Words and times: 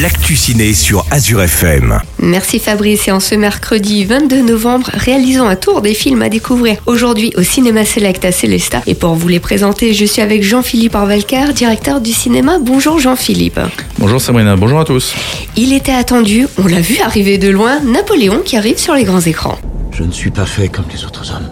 l'actu 0.00 0.34
ciné 0.34 0.74
sur 0.74 1.04
Azure 1.10 1.42
FM. 1.42 2.00
Merci 2.18 2.58
Fabrice 2.58 3.06
et 3.06 3.12
en 3.12 3.20
ce 3.20 3.34
mercredi 3.34 4.04
22 4.04 4.42
novembre, 4.42 4.90
réalisons 4.92 5.46
un 5.46 5.54
tour 5.54 5.82
des 5.82 5.94
films 5.94 6.22
à 6.22 6.28
découvrir 6.28 6.78
aujourd'hui 6.86 7.32
au 7.36 7.42
Cinéma 7.42 7.84
Select 7.84 8.24
à 8.24 8.32
Célesta. 8.32 8.82
Et 8.86 8.94
pour 8.94 9.14
vous 9.14 9.28
les 9.28 9.38
présenter, 9.38 9.94
je 9.94 10.04
suis 10.04 10.20
avec 10.20 10.42
Jean-Philippe 10.42 10.96
Arvalcar, 10.96 11.52
directeur 11.52 12.00
du 12.00 12.12
cinéma. 12.12 12.58
Bonjour 12.60 12.98
Jean-Philippe. 12.98 13.60
Bonjour 13.98 14.20
Sabrina, 14.20 14.56
bonjour 14.56 14.80
à 14.80 14.84
tous. 14.84 15.14
Il 15.56 15.72
était 15.72 15.92
attendu, 15.92 16.48
on 16.58 16.66
l'a 16.66 16.80
vu 16.80 16.98
arriver 17.00 17.38
de 17.38 17.48
loin, 17.48 17.78
Napoléon 17.80 18.40
qui 18.44 18.56
arrive 18.56 18.78
sur 18.78 18.94
les 18.94 19.04
grands 19.04 19.20
écrans. 19.20 19.58
Je 19.92 20.02
ne 20.02 20.12
suis 20.12 20.30
pas 20.30 20.46
fait 20.46 20.68
comme 20.68 20.86
les 20.92 21.04
autres 21.04 21.30
hommes. 21.30 21.50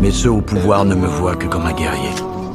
Mais 0.00 0.10
ceux 0.10 0.30
au 0.30 0.40
pouvoir 0.40 0.84
ne 0.84 0.96
me 0.96 1.06
voient 1.06 1.36
que 1.36 1.46
comme 1.46 1.66
un 1.66 1.72
guerrier 1.72 2.10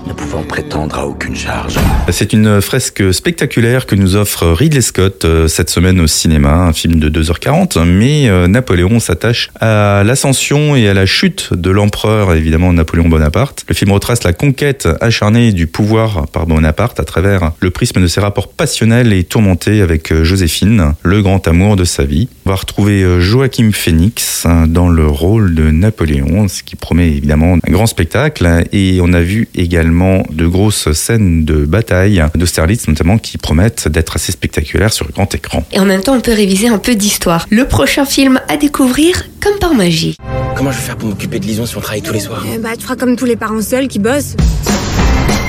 ne 0.08 0.14
pouvant 0.14 0.44
prétendre 0.44 0.98
à 0.98 1.06
aucune 1.06 1.36
charge. 1.36 1.76
C'est 2.10 2.34
une 2.34 2.62
fresque 2.62 3.14
spectaculaire 3.14 3.86
que 3.86 3.96
nous 3.96 4.16
offre 4.16 4.48
Ridley 4.48 4.82
Scott 4.82 5.26
euh, 5.26 5.48
cette 5.48 5.70
semaine 5.70 6.00
au 6.00 6.08
cinéma, 6.08 6.54
un 6.54 6.74
film 6.74 7.00
de 7.00 7.10
2h40, 7.10 7.84
mais 7.86 8.30
euh, 8.30 8.48
Napoléon 8.48 9.00
s'attache 9.00 9.50
à 9.60 10.04
l'ascension 10.04 10.76
et 10.76 10.90
à 10.90 10.94
la 10.94 11.06
chute 11.06 11.54
de 11.54 11.70
l'empereur, 11.72 12.34
évidemment 12.34 12.74
Napoléon 12.74 13.08
Bonaparte. 13.08 13.66
Le 13.68 13.76
film 13.76 13.92
retrace 13.92 14.24
la 14.24 14.34
conquête 14.34 14.88
acharnée 15.02 15.54
du 15.54 15.68
pouvoir 15.68 16.28
par 16.28 16.46
Bonaparte 16.46 17.00
à 17.00 17.04
travers 17.04 17.52
le 17.60 17.70
prisme 17.72 18.02
de 18.02 18.08
ses 18.08 18.20
rapports 18.20 18.50
passionnels 18.50 19.14
et 19.14 19.24
tourmentés 19.24 19.82
avec 19.82 20.12
euh, 20.12 20.24
Joséphine, 20.24 20.94
le 21.04 21.22
grand 21.22 21.48
amour 21.48 21.76
de 21.76 21.86
sa 21.86 22.04
vie. 22.04 22.28
On 22.46 22.50
va 22.50 22.56
retrouver 22.56 23.22
Joachim 23.22 23.72
Phoenix 23.72 24.46
dans 24.68 24.90
le 24.90 25.08
rôle 25.08 25.56
de 25.56 25.72
Napoléon, 25.72 26.48
ce 26.48 26.64
qui 26.64 26.76
promet 26.76 27.08
évidemment 27.08 27.58
un 27.66 27.72
grand 27.72 27.86
spectacle, 27.86 28.64
et 28.72 29.00
on 29.02 29.14
a 29.14 29.22
vu 29.22 29.48
également 29.56 29.93
de 29.94 30.48
grosses 30.48 30.92
scènes 30.94 31.46
de 31.46 31.66
bataille 31.66 32.24
d'Austerlitz 32.36 32.88
notamment 32.88 33.18
qui 33.20 33.38
promettent 33.38 33.88
d'être 33.88 34.16
assez 34.16 34.32
spectaculaires 34.32 34.92
sur 34.92 35.06
le 35.06 35.12
grand 35.12 35.34
écran. 35.36 35.64
Et 35.72 35.80
en 35.80 35.86
même 35.86 36.02
temps, 36.02 36.16
on 36.16 36.22
peut 36.22 36.34
réviser 36.34 36.68
un 36.68 36.80
peu 36.80 36.96
d'histoire. 36.96 37.46
Le 37.52 37.66
prochain 37.66 38.06
film 38.06 38.40
à 38.48 38.58
découvrir 38.58 39.24
comme 39.40 39.60
par 39.60 39.76
magie. 39.76 40.16
Comment 40.56 40.72
je 40.72 40.78
vais 40.78 40.84
faire 40.84 40.98
pour 40.98 41.10
m'occuper 41.10 41.40
de 41.40 41.46
Lison 41.46 41.66
si 41.66 41.78
on 41.78 41.82
travaille 41.82 42.02
tous 42.02 42.14
les 42.14 42.20
soirs? 42.20 42.44
Eh 42.54 42.58
Bah, 42.58 42.70
tu 42.76 42.84
feras 42.84 42.96
comme 42.96 43.16
tous 43.16 43.26
les 43.26 43.36
parents 43.36 43.62
seuls 43.62 43.88
qui 43.88 44.00
bossent. 44.00 44.36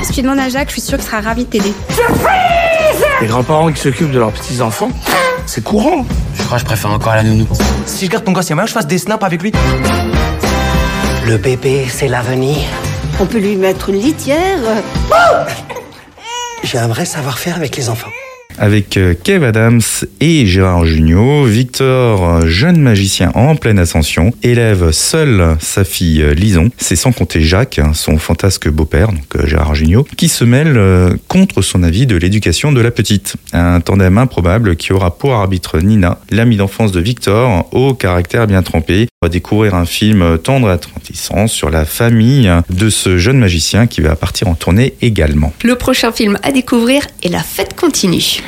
Si 0.03 0.13
tu 0.13 0.23
demandes 0.23 0.39
à 0.39 0.51
Jacques, 0.51 0.69
je 0.69 0.75
suis 0.75 0.83
sûre 0.83 0.99
qu'il 0.99 1.07
sera 1.07 1.21
ravi 1.21 1.45
de 1.45 1.51
t'aider. 1.51 1.73
Les 3.23 3.27
grands-parents 3.27 3.73
qui 3.73 3.81
s'occupent 3.81 4.13
de 4.13 4.19
leurs 4.19 4.33
petits-enfants, 4.33 4.91
c'est 5.47 5.65
courant. 5.65 6.05
Je 6.37 6.43
crois 6.43 6.59
que 6.59 6.63
je 6.63 6.67
préfère 6.67 6.91
encore 6.91 7.15
la 7.15 7.23
nounou. 7.23 7.47
Si 7.87 8.05
je 8.07 8.11
garde 8.11 8.25
ton 8.25 8.33
gosse, 8.33 8.51
y'a 8.51 8.55
moyen 8.55 8.67
que 8.67 8.71
je 8.71 8.75
fasse 8.75 8.87
des 8.87 8.99
snaps 8.99 9.25
avec 9.25 9.43
lui? 9.43 9.53
Le 11.27 11.39
bébé, 11.39 11.87
c'est 11.89 12.09
l'avenir. 12.09 12.59
On 13.25 13.27
peut 13.27 13.39
lui 13.39 13.57
mettre 13.57 13.89
une 13.89 14.01
litière. 14.01 14.59
J'ai 16.63 16.77
un 16.77 16.89
vrai 16.89 17.07
savoir-faire 17.07 17.57
avec 17.57 17.75
les 17.75 17.89
enfants 17.89 18.11
avec 18.59 18.97
euh, 18.97 19.15
Kev 19.15 19.45
Adams 19.45 19.81
et 20.21 20.47
Gérard 20.47 20.85
Jugnot. 20.85 21.45
Victor, 21.45 22.47
jeune 22.47 22.81
magicien 22.81 23.31
en 23.35 23.57
pleine 23.57 23.79
ascension, 23.79 24.33
élève 24.43 24.91
seul 24.93 25.57
sa 25.61 25.85
fille 25.85 26.23
euh, 26.23 26.35
Lison. 26.35 26.71
C'est 26.77 26.97
sans 26.97 27.13
compter 27.13 27.41
Jacques, 27.41 27.81
son 27.93 28.19
fantasque 28.19 28.69
beau-père, 28.69 29.09
donc 29.09 29.37
euh, 29.37 29.47
Gérard 29.47 29.75
Jugnot, 29.75 30.07
qui 30.17 30.29
se 30.29 30.45
mêle 30.45 30.79
contre 31.29 31.63
son 31.63 31.83
avis 31.83 32.07
de 32.07 32.17
l'éducation 32.17 32.73
de 32.73 32.81
la 32.81 32.91
petite. 32.91 33.37
Un 33.53 33.81
tandem 33.81 34.19
improbable 34.19 34.77
qui 34.77 34.93
aura 34.93 35.17
pour 35.17 35.35
arbitre 35.35 35.79
Nina, 35.79 36.19
l'amie 36.31 36.57
d'enfance 36.57 36.93
de 36.93 37.01
Victor, 37.01 37.69
au 37.73 37.95
caractère 37.95 38.47
bien 38.47 38.63
trempé. 38.63 39.09
On 39.23 39.27
va 39.27 39.31
découvrir 39.31 39.75
un 39.75 39.87
film 39.87 40.39
tendre 40.39 40.69
et 40.69 40.73
attendrissant 40.73 41.47
sur 41.47 41.71
la 41.71 41.85
famille 41.85 42.51
de 42.71 42.91
ce 42.91 43.19
jeune 43.19 43.39
magicien 43.39 43.87
qui 43.87 44.01
va 44.01 44.17
partir 44.17 44.49
en 44.49 44.55
tournée 44.55 44.95
également. 45.03 45.53
Le 45.63 45.77
prochain 45.77 46.13
film 46.13 46.39
à 46.43 46.53
découvrir 46.53 47.03
est 47.23 47.29
La 47.29 47.43
fête 47.43 47.75
continue. 47.75 48.44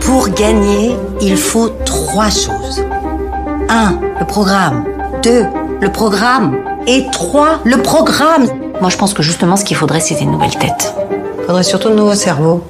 Pour 0.00 0.28
gagner, 0.28 0.96
il 1.20 1.36
faut 1.36 1.68
trois 1.84 2.30
choses. 2.30 2.84
1. 3.68 3.98
Le 4.20 4.26
programme. 4.26 4.84
2. 5.22 5.44
Le 5.80 5.90
programme. 5.90 6.56
Et 6.86 7.06
3. 7.10 7.60
Le 7.64 7.76
programme. 7.82 8.46
Moi, 8.80 8.90
je 8.90 8.96
pense 8.96 9.14
que 9.14 9.22
justement, 9.22 9.56
ce 9.56 9.64
qu'il 9.64 9.76
faudrait, 9.76 10.00
c'est 10.00 10.16
des 10.16 10.26
nouvelles 10.26 10.56
têtes. 10.58 10.94
Il 11.38 11.44
faudrait 11.46 11.62
surtout 11.62 11.88
de 11.90 11.94
nouveaux 11.94 12.14
cerveaux. 12.14 12.62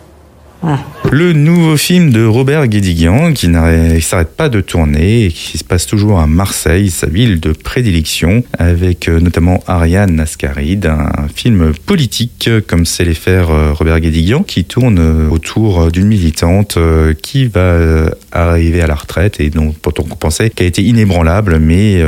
Le 1.11 1.33
nouveau 1.33 1.77
film 1.77 2.11
de 2.11 2.25
Robert 2.25 2.67
Guédiguian 2.67 3.35
qui 3.35 3.49
ne 3.49 4.01
s'arrête 4.01 4.35
pas 4.37 4.49
de 4.49 4.61
tourner 4.61 5.27
et 5.27 5.29
qui 5.31 5.59
se 5.59 5.65
passe 5.65 5.87
toujours 5.87 6.19
à 6.19 6.27
Marseille, 6.27 6.91
sa 6.91 7.07
ville 7.07 7.39
de 7.39 7.53
prédilection, 7.53 8.43
avec 8.59 9.09
euh, 9.09 9.21
notamment 9.21 9.63
Ariane 9.67 10.19
Ascaride, 10.19 10.87
un 10.87 11.29
film 11.33 11.73
politique 11.87 12.49
comme 12.67 12.87
sait 12.87 13.05
les 13.05 13.15
faire 13.15 13.51
euh, 13.51 13.73
Robert 13.73 14.01
Guédiguian 14.01 14.43
qui 14.43 14.65
tourne 14.65 14.99
euh, 14.99 15.29
autour 15.29 15.93
d'une 15.93 16.07
militante 16.07 16.79
qui 17.23 17.47
va 17.47 18.11
arriver 18.33 18.81
à 18.81 18.87
la 18.87 18.95
retraite 18.95 19.41
et 19.41 19.51
dont 19.51 19.75
on 19.87 20.17
pensait 20.17 20.51
qu'elle 20.51 20.67
était 20.67 20.83
inébranlable 20.83 21.59
mais 21.59 22.03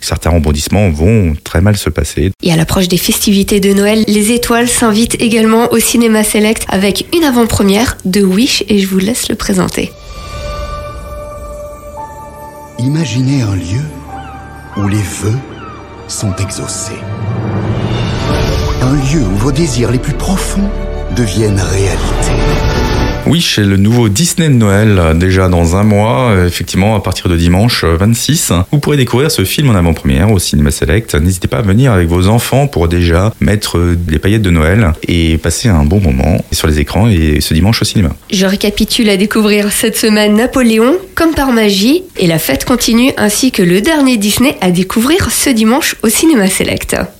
certains 0.00 0.30
rebondissements 0.30 0.90
vont 0.90 1.34
très 1.44 1.60
mal 1.60 1.76
se 1.76 1.90
passer? 1.90 2.32
Et 2.42 2.52
à 2.52 2.56
l'approche 2.56 2.88
des 2.88 2.96
festivités 2.96 3.60
de 3.60 3.72
Noël, 3.72 4.04
les 4.06 4.32
étoiles 4.32 4.68
s'invitent 4.68 5.20
également 5.20 5.72
au 5.72 5.78
cinéma 5.78 6.24
select 6.24 6.64
avec 6.68 7.06
une 7.14 7.24
avant-première 7.24 7.71
de 8.04 8.22
Wish 8.22 8.64
et 8.68 8.78
je 8.78 8.86
vous 8.86 8.98
laisse 8.98 9.28
le 9.28 9.34
présenter. 9.34 9.92
Imaginez 12.78 13.42
un 13.42 13.54
lieu 13.54 13.84
où 14.76 14.88
les 14.88 14.96
vœux 14.96 15.38
sont 16.06 16.34
exaucés. 16.36 17.00
Un 18.82 18.92
lieu 18.92 19.22
où 19.22 19.36
vos 19.36 19.52
désirs 19.52 19.90
les 19.90 19.98
plus 19.98 20.12
profonds 20.12 20.68
deviennent 21.16 21.60
réalité. 21.60 22.81
Wish 23.26 23.58
est 23.58 23.64
le 23.64 23.76
nouveau 23.76 24.08
Disney 24.08 24.48
de 24.48 24.54
Noël, 24.54 25.16
déjà 25.16 25.48
dans 25.48 25.76
un 25.76 25.84
mois, 25.84 26.30
euh, 26.30 26.46
effectivement 26.48 26.96
à 26.96 27.00
partir 27.00 27.28
de 27.28 27.36
dimanche 27.36 27.84
26. 27.84 28.50
Euh, 28.50 28.56
vous 28.72 28.80
pourrez 28.80 28.96
découvrir 28.96 29.30
ce 29.30 29.44
film 29.44 29.70
en 29.70 29.74
avant-première 29.74 30.32
au 30.32 30.40
Cinéma 30.40 30.72
Select. 30.72 31.14
N'hésitez 31.14 31.46
pas 31.46 31.58
à 31.58 31.62
venir 31.62 31.92
avec 31.92 32.08
vos 32.08 32.26
enfants 32.26 32.66
pour 32.66 32.88
déjà 32.88 33.32
mettre 33.40 33.94
des 33.96 34.18
paillettes 34.18 34.42
de 34.42 34.50
Noël 34.50 34.92
et 35.06 35.38
passer 35.38 35.68
un 35.68 35.84
bon 35.84 36.00
moment 36.00 36.44
sur 36.50 36.66
les 36.66 36.80
écrans 36.80 37.08
et 37.08 37.40
ce 37.40 37.54
dimanche 37.54 37.80
au 37.80 37.84
cinéma. 37.84 38.10
Je 38.30 38.44
récapitule 38.44 39.08
à 39.08 39.16
découvrir 39.16 39.70
cette 39.70 39.96
semaine 39.96 40.34
Napoléon, 40.34 40.96
comme 41.14 41.34
par 41.34 41.52
magie, 41.52 42.02
et 42.18 42.26
la 42.26 42.40
fête 42.40 42.64
continue 42.64 43.12
ainsi 43.16 43.52
que 43.52 43.62
le 43.62 43.80
dernier 43.80 44.16
Disney 44.16 44.56
à 44.60 44.72
découvrir 44.72 45.30
ce 45.30 45.48
dimanche 45.50 45.94
au 46.02 46.08
Cinéma 46.08 46.48
Select. 46.48 46.96